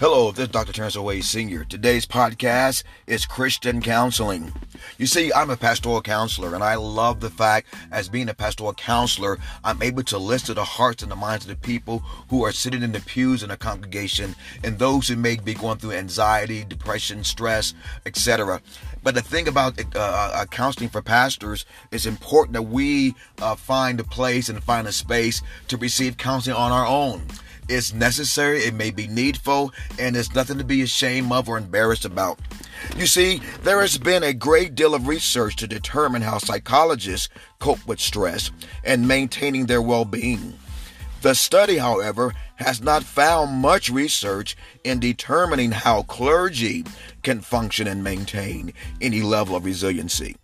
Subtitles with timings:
[0.00, 0.72] Hello, this is Dr.
[0.72, 1.64] Terence Hayes Sr.
[1.64, 4.52] Today's podcast is Christian counseling.
[4.96, 8.74] You see, I'm a pastoral counselor, and I love the fact, as being a pastoral
[8.74, 11.98] counselor, I'm able to listen to the hearts and the minds of the people
[12.30, 15.78] who are sitting in the pews in a congregation and those who may be going
[15.78, 17.74] through anxiety, depression, stress,
[18.06, 18.62] etc.
[19.02, 23.98] But the thing about uh, uh, counseling for pastors is important that we uh, find
[23.98, 27.26] a place and find a space to receive counseling on our own.
[27.68, 32.06] It's necessary, it may be needful, and it's nothing to be ashamed of or embarrassed
[32.06, 32.38] about.
[32.96, 37.86] You see, there has been a great deal of research to determine how psychologists cope
[37.86, 38.50] with stress
[38.84, 40.58] and maintaining their well being.
[41.20, 46.84] The study, however, has not found much research in determining how clergy
[47.22, 50.36] can function and maintain any level of resiliency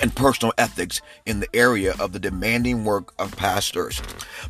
[0.00, 4.00] and personal ethics in the area of the demanding work of pastors.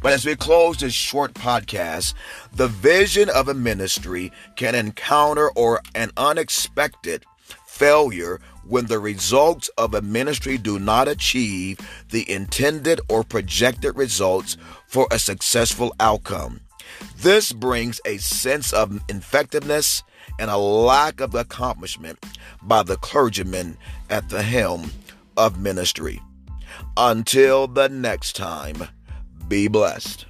[0.02, 2.14] But as we close this short podcast,
[2.52, 7.24] the vision of a ministry can encounter or an unexpected
[7.66, 11.78] failure when the results of a ministry do not achieve
[12.10, 16.60] the intended or projected results for a successful outcome.
[17.18, 20.02] This brings a sense of effectiveness
[20.38, 22.24] and a lack of accomplishment
[22.62, 23.76] by the clergyman
[24.08, 24.90] at the helm
[25.36, 26.20] of ministry.
[26.96, 28.88] Until the next time,
[29.48, 30.26] be blessed.